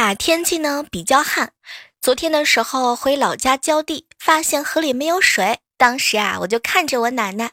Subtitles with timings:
[0.00, 1.52] 啊，天气呢比较旱。
[2.00, 5.58] 昨天的时候回老家浇地，发现河里没有水。
[5.76, 7.50] 当时啊，我就看着我奶奶，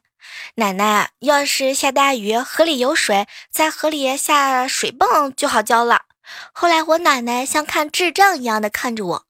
[0.56, 6.04] 奶奶要是下大雨，河里有水，在河里下水泵就好浇了。
[6.54, 9.26] 后来我奶奶像看智障一样的看着我，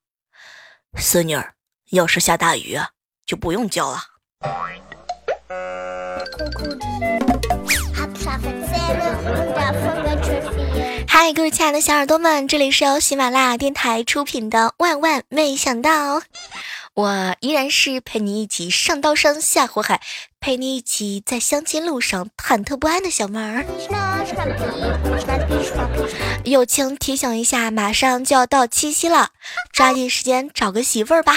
[1.00, 1.56] 孙女儿，
[1.90, 2.80] 要是下大雨，
[3.26, 4.04] 就不用浇了。
[11.20, 16.20] 嗨，各位亲爱的小耳朵们，这里是由喜马拉雅电台出品的《万万没想到》，
[16.94, 20.00] 我依然是陪你一起上刀山下火海，
[20.40, 23.66] 陪你一起在相亲路上忐忑不安的小妹儿。
[26.44, 29.30] 友情提醒一下，马上就要到七夕了，
[29.74, 31.34] 抓紧时间找个媳妇儿吧。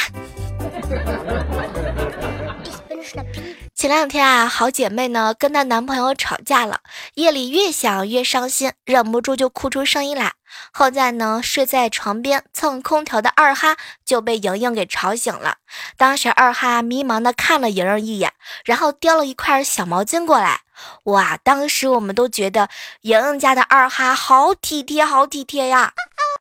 [3.80, 6.80] 前两天啊，好姐妹呢跟她男朋友吵架了，
[7.14, 10.34] 夜里越想越伤心，忍不住就哭出声音来。
[10.70, 15.56] 好在呢，睡在床边蹭空调的二哈就被莹莹给吵醒了。
[15.96, 18.34] 当时二哈迷茫的看了莹莹一眼，
[18.66, 20.60] 然后叼了一块小毛巾过来。
[21.04, 22.68] 哇，当时我们都觉得
[23.00, 25.94] 莹莹家的二哈好体贴，好体贴呀。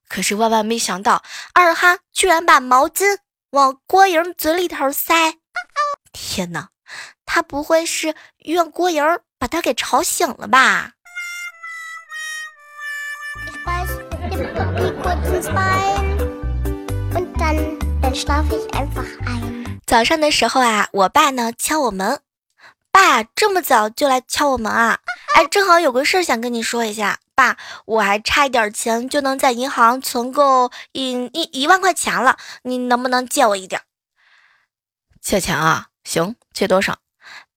[0.10, 1.24] 可是万万没想到，
[1.54, 3.06] 二哈居然把毛巾
[3.52, 5.36] 往郭莹嘴里头塞。
[6.12, 6.68] 天哪！
[7.32, 10.94] 他不会是怨郭莹儿把他给吵醒了吧.
[19.86, 22.20] 早上的时候啊，我爸呢敲我门，
[22.92, 25.00] 爸这么早就来敲我门啊？
[25.36, 33.86] 哎，正好有个事儿想跟你说一下，爸，我还差一点钱就能在银行存够一一一万块钱了，你能不能借我一点儿？
[35.22, 35.90] 借钱啊？
[36.04, 36.98] 行，借多少？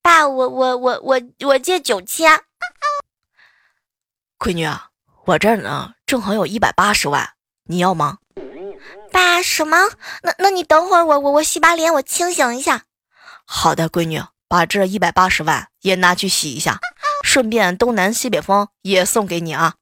[0.03, 2.41] 爸，我我我我我借九千。
[4.39, 4.89] 闺女啊，
[5.27, 8.19] 我这儿呢正好有一百八十万，你要吗？
[9.13, 9.77] 爸，什么？
[10.23, 12.83] 那那你等会儿，我我我洗把脸，我清醒一下。
[13.45, 16.81] 好的，闺女，把这一百八十万也拿去洗一下，
[17.23, 19.75] 顺便东南西北风也送给你啊。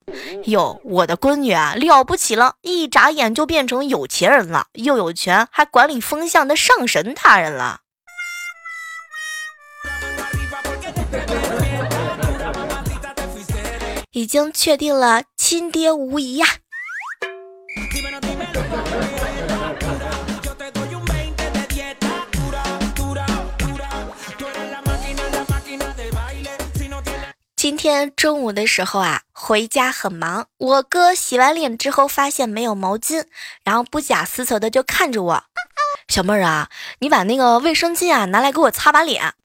[0.45, 7.79] 哟，我的闺女啊，了不起了，一眨眼就变成有钱人了，又有权，还管理风向的上神大人了。
[14.13, 16.45] 已经确定了亲爹无疑呀、
[27.55, 30.47] 今天中午的时候啊，回家很忙。
[30.57, 33.23] 我哥洗完脸之后发现没有毛巾，
[33.63, 35.43] 然后不假思索的就看着我
[36.11, 36.67] ：“小妹儿啊，
[36.99, 39.35] 你把那个卫生巾啊拿来给我擦把脸。”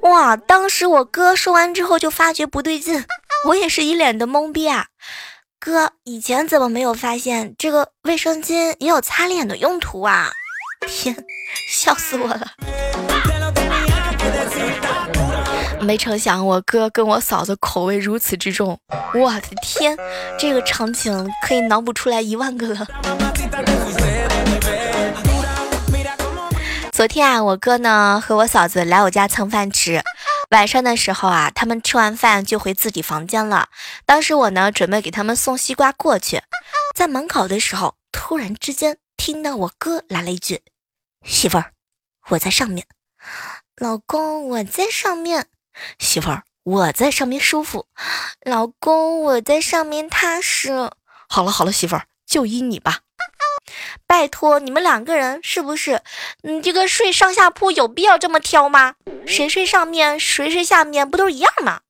[0.00, 0.34] 哇！
[0.34, 3.04] 当时我哥说完之后就发觉不对劲，
[3.46, 4.86] 我也是一脸的懵逼啊。
[5.60, 10.30] 哥，以前怎么没有发现这个卫生巾也有擦脸的用途啊？
[10.86, 11.14] 天，
[11.68, 12.52] 笑死我了！
[15.80, 18.78] 没成想我哥跟我嫂子口味如此之重，
[19.14, 19.96] 我的天，
[20.38, 22.86] 这个场景可以脑补出来一万个了。
[26.92, 30.02] 昨天啊，我哥呢和我嫂子来我家蹭饭吃，
[30.50, 33.68] 晚上的时候啊，他们吃完饭就回自己房间了。
[34.06, 36.42] 当时我呢准备给他们送西瓜过去，
[36.94, 40.62] 在门口的时候，突然之间听到我哥来了一句
[41.22, 41.72] ：“媳妇儿，
[42.30, 42.86] 我在上面。”
[43.76, 45.48] 老公，我在上面。
[45.98, 47.86] 媳妇儿，我在上面舒服。
[48.40, 50.90] 老公，我在上面踏实。
[51.28, 53.00] 好了好了，媳妇儿，就依你吧。
[54.06, 56.00] 拜托，你们两个人是不是？
[56.42, 58.94] 你这个睡上下铺有必要这么挑吗？
[59.26, 61.80] 谁睡上面，谁睡下面，不都一样吗？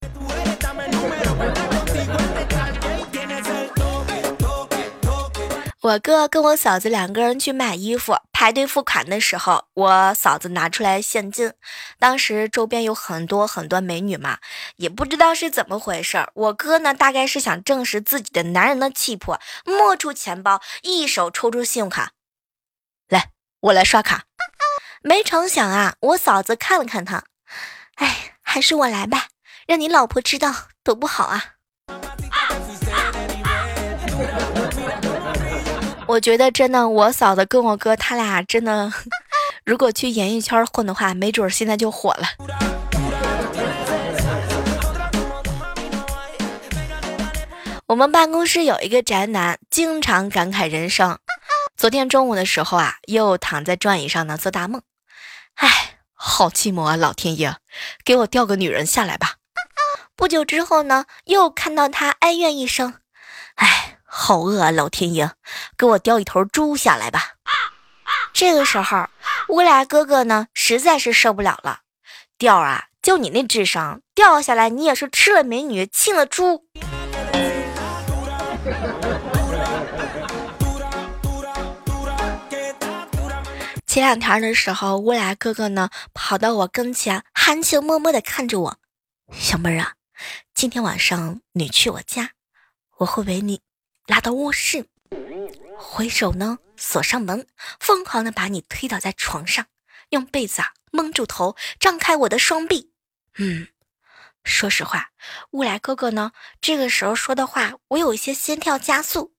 [5.89, 11.55] 我哥跟我嫂子两个人去买衣服，排队付款的时候，我嫂子拿出来现金。
[11.99, 14.39] 当时周边有很多很多美女嘛，
[14.77, 16.31] 也不知道是怎么回事儿。
[16.35, 22.13] 我哥呢，大概是想证实自己的男人的气魄，摸出钱包，一手抽出信用卡，
[23.09, 23.31] 来，
[23.61, 24.25] 我来刷卡。
[25.01, 27.25] 没成想啊，我嫂子看了看他，
[27.95, 29.29] 哎，还是我来吧，
[29.67, 31.55] 让你老婆知道多不好啊。
[36.09, 38.91] 我觉得真的，我嫂子跟我哥他俩真的，
[39.63, 42.27] 如果去演艺圈混的话，没准现在就火了。
[47.89, 51.19] 我们办公室有一个宅男，经常感慨人生。
[51.77, 54.81] 昨天中午的时候啊，又躺在转椅上呢做大梦，
[55.57, 56.97] 唉，好寂寞啊！
[56.97, 57.55] 老天爷，
[58.03, 59.35] 给我调个女人下来吧。
[60.17, 62.95] 不久之后呢，又看到他哀怨一声，
[64.11, 64.71] 好饿啊！
[64.71, 65.31] 老天爷，
[65.77, 67.35] 给我叼一头猪下来吧。
[68.33, 69.07] 这个时候，
[69.49, 71.81] 乌俩哥哥呢，实在是受不了了，
[72.39, 76.65] 调啊，就你那智商，掉下来你也是吃了美女，亲了猪。
[83.87, 88.79] 前两天的时候，乌拉哥哥呢跑到我跟前，含情脉脉的看着我，
[89.33, 89.93] 小妹儿啊，
[90.55, 92.31] 今天晚上你去我家，
[92.99, 93.61] 我会为你
[94.09, 94.87] 拉到卧室，
[95.79, 97.47] 回手呢锁上门，
[97.79, 99.67] 疯狂的把你推倒在床上，
[100.09, 102.95] 用被子啊蒙住头，张开我的双臂。
[103.37, 103.69] 嗯，
[104.45, 105.11] 说实话，
[105.51, 106.33] 乌来哥哥呢
[106.63, 109.35] 这个时候说的话，我有一些心跳加速。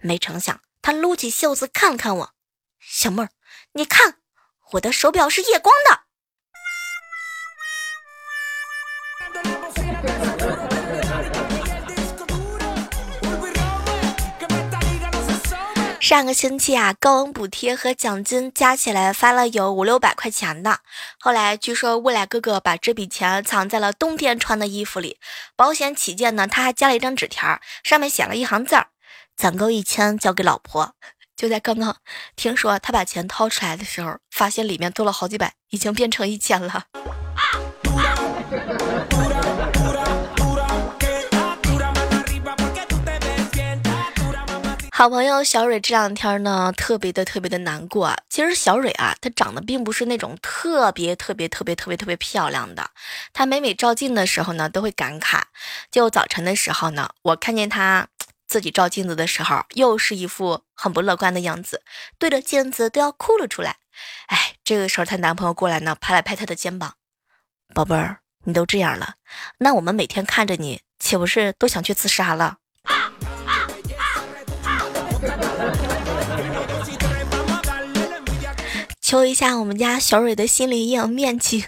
[0.00, 2.34] 没成想，他撸起袖子看了看我，
[2.80, 3.28] 小妹儿。
[3.72, 4.20] 你看，
[4.72, 6.08] 我的手表是夜光的。
[16.08, 20.78] 上个星期啊，高温补贴和奖金加起来发了有五六百块钱呢。
[21.20, 25.18] 后来据说未来哥哥把这笔钱藏在了冬天穿的衣服里，
[25.54, 28.86] 保险起见呢，他还加了一张纸条，上面写了一行字儿：
[29.36, 30.94] 攒够一千交给老婆。
[31.36, 31.98] 就在刚刚，
[32.34, 36.84] 听说他把钱掏出来的时候，发现里面多了好几百，已经变成一千了。
[44.98, 48.16] 好朋友小蕊这两天呢，特别的特别的难过。
[48.28, 52.90] 其实小蕊啊，她长得并不是那种特别特别特别特别特别漂亮的，
[53.32, 55.40] 她每每照镜的时候呢，都会感慨。
[55.92, 58.08] 就早晨的时候呢，我看见她。
[58.48, 61.82] 自己照镜子的时候，又是一副很不乐观的样子，
[62.18, 63.76] 对着镜子都要哭了出来。
[64.26, 66.94] 哎，这个时候她男朋友过来呢，拍了拍她的肩膀
[67.72, 69.14] ：“宝贝儿，你都这样了，
[69.58, 72.56] 那我们每天看着你，岂不是都想去自杀了？”
[79.08, 81.64] 求一下我们家小蕊的心理阴影面积。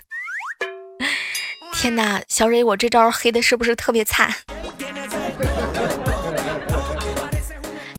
[1.72, 4.34] 天哪，小蕊，我这招黑的是不是特别惨？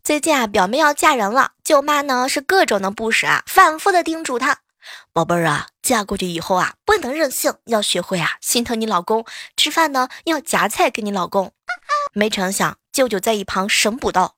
[0.03, 4.59] 最近啊，表妹要嫁人了，舅妈呢是各种的不舍啊，反复的叮嘱她
[5.11, 9.25] ：“宝贝儿啊，嫁过去以后啊，不能任性，要学会啊心疼你老公，
[9.57, 11.51] 吃饭呢要夹菜给你老公。”
[12.13, 14.35] 没成想，舅舅在一旁神补道：“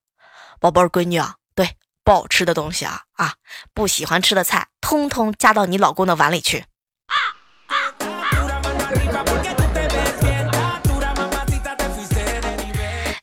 [0.62, 1.43] 宝贝儿，闺女啊，对，
[2.04, 3.36] 不好吃的东西啊啊，
[3.74, 6.66] 不喜欢吃的菜，通通加到你老公的碗里去。”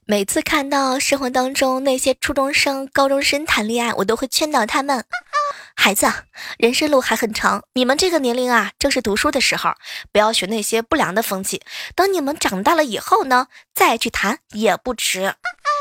[0.06, 5.04] 每次看到生活当中那些初中生、高中生谈恋爱，我都会劝导他们：
[5.76, 6.12] 孩子，
[6.58, 9.74] 人生路还很长，你们这个年龄啊，正是读书的时候，
[10.10, 11.62] 不要学那些不良的风气。
[11.94, 15.36] 等你们长大了以后呢，再去谈也不迟。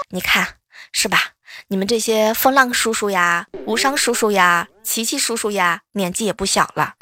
[0.09, 0.57] 你看
[0.91, 1.31] 是吧？
[1.67, 6.93] 你们这些风浪叔叔呀、无伤叔叔呀、琪琪叔叔呀，年纪也不小了；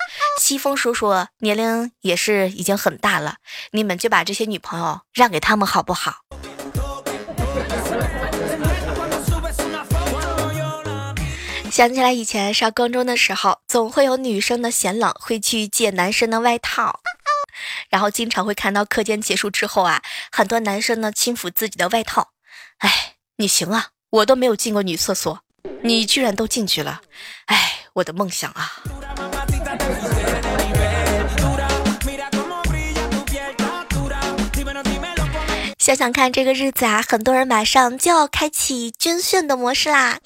[0.42, 3.36] 西风叔叔年龄也是已经很大了。
[3.72, 6.18] 你们就把这些女朋友让给他们好不好？
[11.72, 17.02] 想起来以前上高中的时候，总会有女生的嫌冷，会去借男生的外套，
[17.90, 22.30] 然后经常会看到课间结束之后啊，很多男生呢轻抚自己的外套。
[22.80, 25.40] 哎，你行啊，我都没有进过女厕所，
[25.82, 27.02] 你居然都进去了。
[27.48, 28.72] 哎，我的梦想啊！
[35.78, 40.20] 想想看，这个日子啊，很多人马上就要开启军训的模式啦。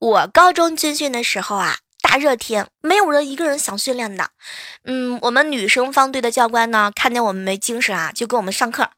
[0.00, 4.30] 我高中军训的时候啊，大热天，没有人一个人想训练的。
[4.84, 8.90] 嗯，我们女生方队的教官呢，看见我们没精神啊，就给我们上课，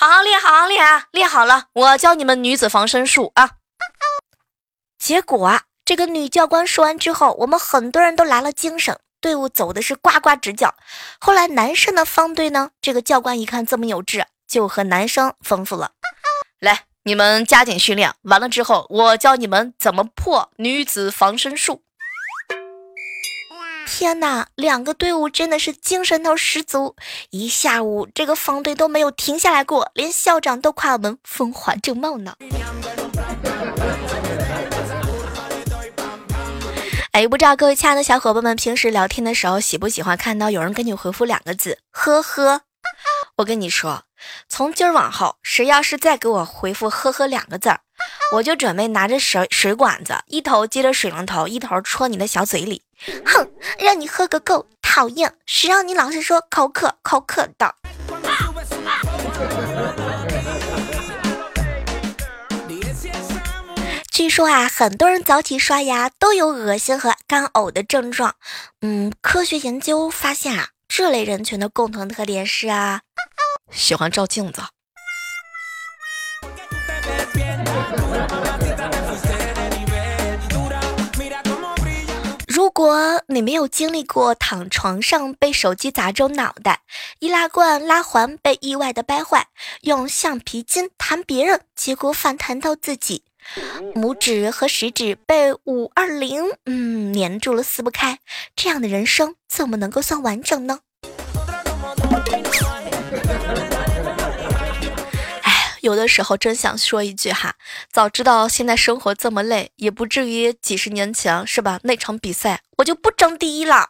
[0.00, 3.50] 好好练，好好练啊，练好了，我教你们女子防身术啊。
[4.96, 10.76] 结果啊，这个女教官说完之后，我们很多人都来了精神，队伍走的是呱呱直叫。
[11.18, 15.90] 后来男生的方队呢，这个教官一看这么有志，就和男生吩咐了，
[16.60, 16.84] 来。
[17.02, 21.82] 你们加紧训练，完了之后我教你们怎么破女子防身术。
[23.90, 26.94] 天哪，两个队伍真的是精神头十足，
[27.30, 32.34] 一下午这个方队都没有停下来过，连校长都夸我们风华正茂呢。
[37.12, 42.60] 哎，不知道各位亲爱的小伙伴们，平时聊天的时候喜不喜欢看到有人给你回复两个字“呵呵”？
[43.38, 44.04] 我跟你说，
[44.48, 47.80] 从今儿往后，谁要是再给我回复“呵呵”两个字儿，
[48.34, 52.82] 我就准备拿着水水管子，一头接着水龙头，一头戳你的小嘴里。
[53.24, 54.66] 哼，让你喝个够！
[54.82, 57.74] 讨厌，谁让你老是说口渴口渴的？
[64.10, 68.34] 据说啊，很多人早起刷牙都有恶心和干呕的症状。
[68.80, 73.02] 嗯，科学研究发现啊，这类人群的共同特点是啊，
[73.70, 74.62] 喜欢照镜子。
[82.78, 86.82] 果你没有经历过躺床上被手机砸中脑袋，
[87.18, 89.48] 易拉罐拉环被意外的掰坏，
[89.80, 93.24] 用橡皮筋弹别人，结果反弹到自己。
[93.96, 98.20] 拇指和食指被五二零嗯粘住了撕不开，
[98.54, 100.78] 这样的人生怎么能够算完整呢？
[105.88, 107.54] 有的时候真想说一句哈，
[107.90, 111.80] 早知道现在生活这么累，也不至于几十年前是吧？
[111.82, 113.88] 那场比赛我就不争第一了。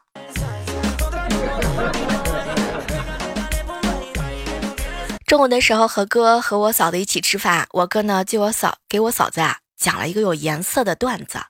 [5.26, 11.40] 中午的时候和哥和我嫂子一起吃饭，我哥呢就我嫂给我嫂子啊讲了一个有颜色的段子，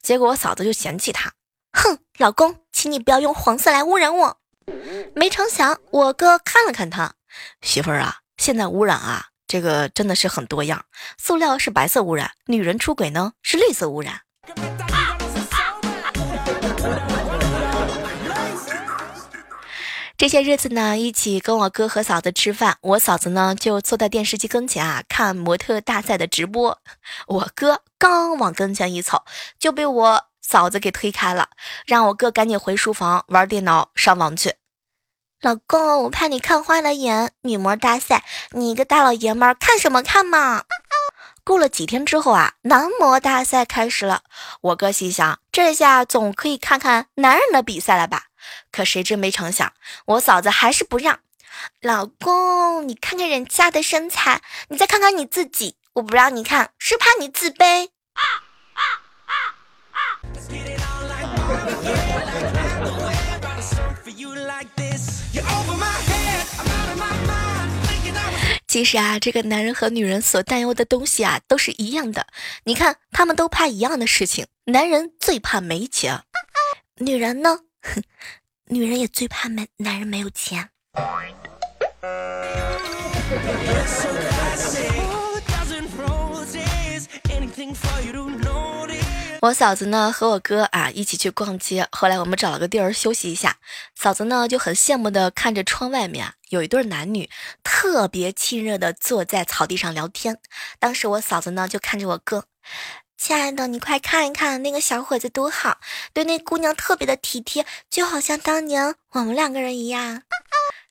[0.00, 1.32] 结果我嫂子就嫌弃他，
[1.72, 4.36] 哼，老公，请你不要用黄色来污染我。
[5.16, 7.14] 没成想我哥看了看他，
[7.62, 10.84] 媳妇儿啊，现在污染啊，这个真的是很多样，
[11.16, 14.20] 塑料是白色污染，女人出轨呢是绿色污染。
[20.18, 26.78] 这些日子呢，一起跟我哥和嫂子吃饭，我嫂子呢就坐在电视机跟前啊看模特大赛的直播。
[27.26, 29.24] 我哥刚往跟前一凑，
[29.58, 31.48] 就被我嫂子给推开了，
[31.86, 34.52] 让我哥赶紧回书房玩电脑上网去。
[35.40, 40.64] 老公，我怕你看花了眼，女模大赛，你一个大老爷们儿看什么看嘛？
[41.44, 44.22] 过了几天之后啊，男模大赛开始了，
[44.62, 48.24] 我哥心想，这下总可以看看男人的比赛了吧？
[48.72, 49.72] 可谁知没成想，
[50.06, 51.20] 我嫂子还是不让。
[51.80, 57.90] 老公，你看看人家的身材，你再看看你自己，我不让你看，是怕你自卑。
[58.14, 58.22] 啊
[58.74, 58.82] 啊
[59.26, 59.34] 啊
[59.92, 59.98] 啊
[68.66, 72.26] 其实啊，这个男人和女人所担忧的东西啊，都是一样的。
[72.64, 74.46] 你看，他们都怕一样的事情。
[74.66, 76.22] 男人最怕没钱，
[76.98, 77.60] 女人呢？
[78.70, 80.68] 女人也最怕没男人没有钱。
[89.40, 93.58] 我嫂子呢和我哥啊一起去逛街，后来我们找了个地儿休息一下。
[93.94, 97.30] 嫂子呢就很羡慕的看着窗外面有一对男女
[97.62, 100.38] 特别亲热的坐在草地上聊天。
[100.80, 102.46] 当时我嫂子呢就看着我哥。
[103.16, 105.78] 亲爱的，你快看一看那个小伙子多好，
[106.12, 110.22] 对那姑娘特别的体贴，就好像当年我们两个人一样。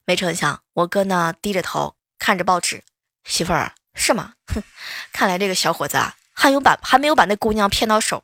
[0.06, 2.84] 没成想，我哥呢低着头看着报纸，
[3.26, 4.34] 媳妇儿是吗？
[4.48, 4.64] 哼，
[5.12, 8.24] 看来这个小伙子啊，还有把还没有把那姑娘骗到手。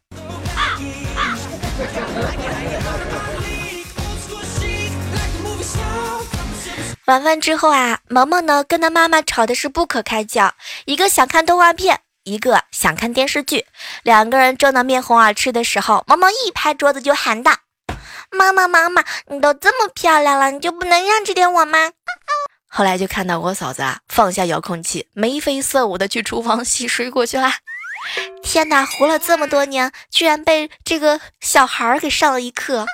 [7.05, 10.53] 晚饭之后啊，萌萌呢跟他妈妈吵的是不可开交，
[10.85, 11.99] 一个想看动画片。
[12.25, 13.65] 一个想看电视剧，
[14.01, 17.51] 两个人争得面红耳赤的时候，萌萌一拍桌子就喊道
[18.31, 21.91] ：“妈妈，妈妈，你都这么漂亮了，你就不能让着点我吗？”
[22.71, 27.51] 后来就看到我嫂子啊放下遥控器，眉飞色舞的去厨房洗水果去了。
[28.43, 32.85] 天哪，活了这么多年，居然被这个小孩儿给上了一课。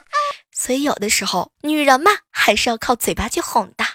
[0.53, 3.85] 所以有的时候，女人嘛，还是要靠嘴巴去哄的。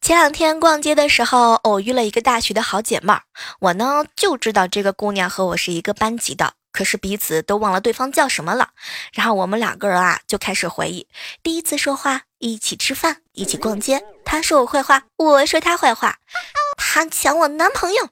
[0.00, 3.22] 前两天逛街的时候，偶遇了一个大学的好姐妹儿。
[3.60, 8.70] 我呢就知道这个姑娘和我是一个班级的，可是彼此都忘了对方叫什么了。
[9.12, 11.06] 然后我们两个人啊就开始回忆
[11.42, 14.02] 第一次说话，一起吃饭，一起逛街。
[14.24, 16.18] 他说我坏话，我说他坏话。
[16.76, 18.08] 他抢我男朋友，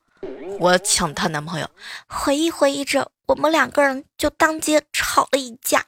[0.59, 1.69] 我抢她男朋友。
[2.07, 5.87] 回忆回忆着，我们两个人就当街吵了一架。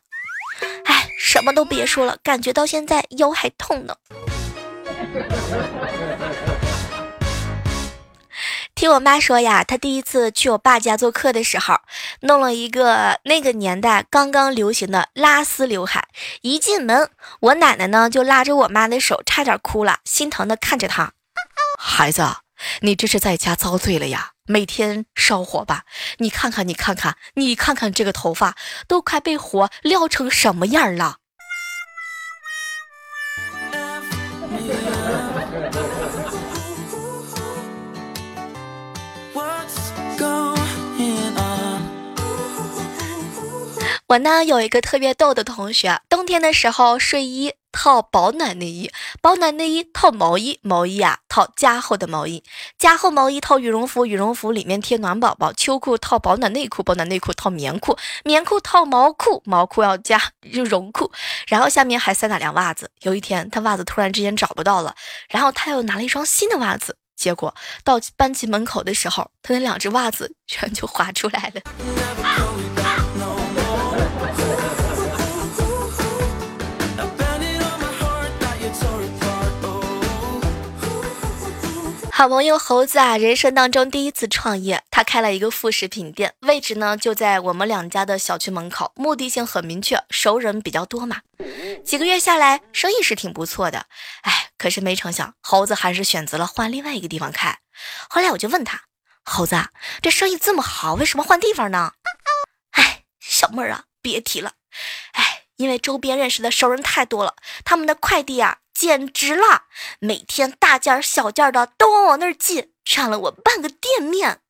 [0.85, 3.97] 哎，什么都别说了，感觉到现在腰还痛呢。
[8.83, 11.79] 听我妈说呀，她第一次去我爸家做客的时候，
[12.23, 16.09] 弄了一个那个年代刚刚流行的拉丝刘海。
[16.41, 17.09] 一进门，
[17.39, 21.13] 我奶奶呢就拉着我妈的手，差点哭了，心疼的看着她。
[21.79, 22.27] 孩子，
[22.81, 24.33] 你这是在家遭罪了呀！
[24.47, 25.85] 每天烧火吧，
[26.19, 28.57] 你看看，你看看，你看看这个头发
[28.89, 31.19] 都快被火燎成什么样了。
[44.13, 48.91] 我呢有一个特别逗的同学，冬天的时候睡衣套保暖内衣，
[49.23, 52.45] 保暖内衣套毛衣，毛衣啊套加厚的毛衣，
[52.79, 61.11] 加厚毛衣套羽绒服，羽绒服里面贴暖宝宝，秋裤套保暖内裤，保暖内裤套棉裤，棉裤套毛裤，毛裤要加绒裤，
[61.49, 62.91] 然后下面还塞哪两袜子。
[63.01, 64.95] 有一天他袜子突然之间找不到了，
[65.31, 71.63] 然后他又拿了一双新的袜子，结果到班级门口的时候，他那两只袜子全就滑出来了。
[82.23, 91.23] 好朋友猴子啊，人生当中第一次创业，他开了一个副食品店，位置呢就在我们两家的小区门口，目的性很明确，熟人比较多嘛。
[91.85, 93.87] 几个月下来，生意是挺不错的，
[94.23, 97.59] 哎，可是没成想，猴子还是选择了换另外一个地方开。
[98.09, 98.83] 后来我就问他，
[99.25, 99.57] 猴子，
[100.01, 101.95] 这生意这么好，为什么换地方呢？
[102.71, 104.53] 哎，小妹儿啊，别提了，
[105.15, 108.59] 哎，因为周边认识的熟人太多了，他们的快递啊。
[108.83, 109.67] 简直了！
[110.01, 114.41] 每天大件儿小件儿的都往我那儿寄，占了我半个店面。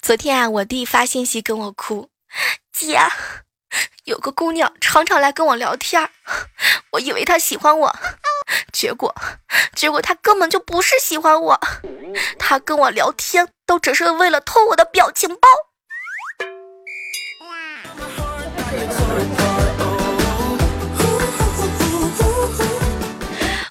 [0.00, 2.08] 昨天啊，我弟发信息跟我哭，
[2.72, 2.98] 姐，
[4.04, 6.08] 有个姑娘常常来跟我聊天，
[6.92, 7.96] 我以为她喜欢我，
[8.72, 9.14] 结果，
[9.74, 11.60] 结果她根本就不是喜欢我，
[12.38, 13.48] 她跟我聊天。
[13.66, 15.48] 都只是为了偷我的表情包。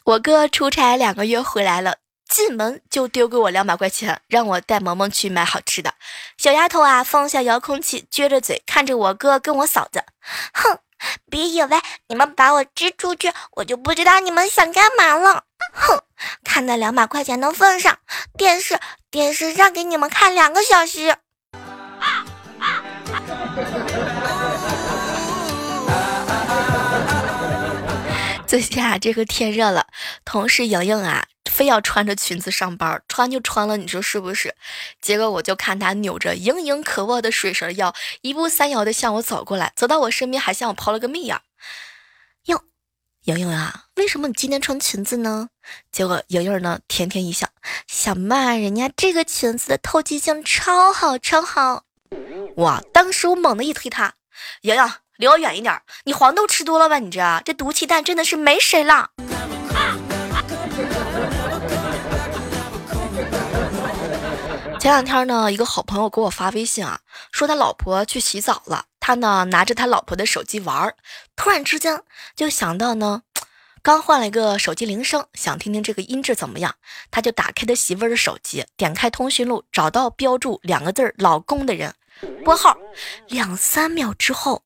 [0.03, 1.95] 我哥出差两个月回来了，
[2.35, 5.93] 进门就丢给我两百块钱，让我带萌萌去买好吃的。
[6.37, 10.03] 小丫头啊，放下遥控器，撅着嘴看着我哥跟我嫂子，
[10.53, 10.79] 哼，
[11.29, 15.45] 别以为你们把我支出去，我就不知道你们想干嘛了。
[15.71, 16.01] 哼，
[16.43, 17.99] 看在两百块钱的份上，
[18.37, 18.77] 电视
[19.09, 21.15] 电视让给你们看两个小时。
[28.45, 29.87] 最近啊，这个天热了，
[30.25, 34.53] 同事莹莹啊，非要穿着裙子上班，穿就穿了，你说是不是？
[35.01, 41.39] 结果我就看她扭着盈盈可握的水蛇腰，一步三摇的向我走过来，走到我身边还向我抛了个媚眼。
[42.47, 42.61] 哟，
[43.23, 45.47] 莹莹啊，为什么你今天穿裙子呢？
[45.93, 47.47] 结果莹莹呢，甜甜一笑，
[47.87, 51.85] 小妹，人家这个裙子的透气性超好，超好。
[52.57, 52.81] 哇！
[52.91, 54.15] 当时我猛地一推她，
[54.63, 54.83] 莹莹，
[55.15, 56.99] 离我远一点，你黄豆吃多了吧？
[56.99, 59.11] 你这这毒气弹真的是没谁了。
[64.85, 66.99] 前两天呢，一个好朋友给我发微信啊，
[67.31, 70.95] 说他老婆去洗澡了，他呢拿着他老婆的手机玩儿，
[71.35, 72.03] 突然之间
[72.35, 73.23] 就想到呢，
[73.81, 76.75] 刚换了一个手机铃声，想听听这个音质怎么样，
[77.09, 81.91] 他就打开他媳妇儿的手机，点开通讯录，找到标注两个字儿“老公”的人，
[82.43, 82.77] 拨号，
[83.29, 84.61] 两三秒之后，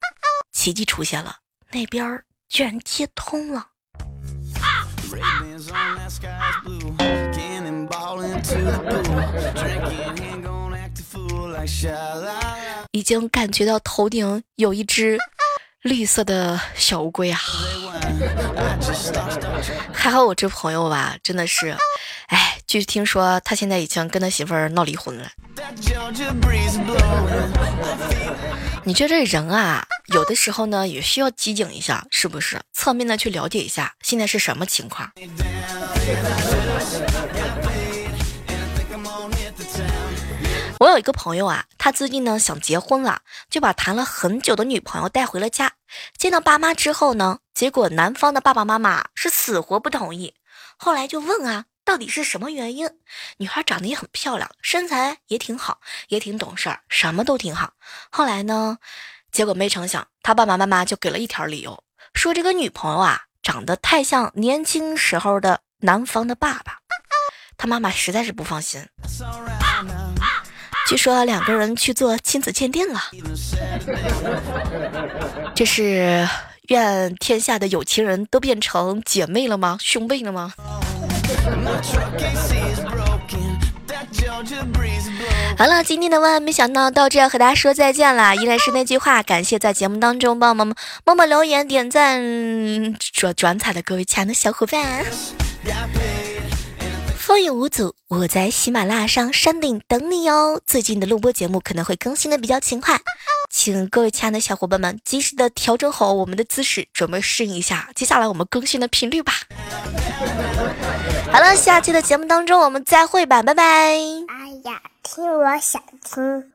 [0.52, 1.38] 奇迹出现了，
[1.72, 3.68] 那边居然接通了。
[12.92, 15.18] 已经感觉到头顶有一只
[15.84, 17.40] 绿色的小乌龟啊！
[19.94, 21.76] 还好我这朋友吧，真的是，
[22.28, 25.30] 哎，据听说他现在已经跟他媳妇儿闹离婚了。
[28.84, 32.60] 你觉得这人啊，有的时候呢也需要机警一下，是不是？
[32.74, 35.12] 侧面的去了解一下现在是什么情况。
[40.80, 45.74] 我有一个朋友啊，他最近呢想结婚了，就把谈了很久的女朋友带回了家。
[46.16, 50.36] 见到爸妈之后呢，结果男方的爸爸妈妈是死活不同意。
[50.78, 52.90] 后来就问啊，到底是什么原因？
[53.40, 57.74] 女孩长得也很漂亮，身材也挺好，也挺懂事儿，什么都挺好。
[58.10, 58.78] 后来呢，
[59.34, 66.78] 结果没成想，他爸爸妈妈就给了一条理由，说这个女朋友啊长得太像年轻时候的男方的爸爸，
[67.58, 68.88] 他妈妈实在是不放心。
[70.90, 73.00] 据说两个人去做亲子鉴定了，
[75.54, 76.28] 这是
[76.70, 79.78] 愿天下的有情人都变成姐妹了吗？
[79.80, 80.52] 兄妹了吗？
[85.56, 88.36] 好了，今天的万万没想到到这要和大家说再见了。
[88.36, 90.74] 依然是那句话，感谢在节目当中帮我们
[91.06, 92.20] 默默留言、点赞、
[93.14, 95.06] 转转彩的各位亲爱的小伙伴。
[97.30, 100.60] 风雨无阻，我在喜马拉雅上山顶等你哦。
[100.66, 103.00] 最近的录播节目可能会更新的比较勤快，
[103.52, 109.34] 请各位亲爱的小伙伴们及时的调整好我们的姿势，准备适应一下接下来我们更新的频率吧。
[111.32, 113.64] 好了，下期的节目当中我们再会吧，拜拜。
[113.64, 114.00] 哎
[114.66, 116.52] 呀，听我想听。